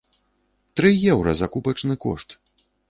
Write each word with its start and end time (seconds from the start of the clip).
Тры 0.81 0.91
еўра 1.13 1.37
закупачны 1.43 2.03
кошт! 2.09 2.29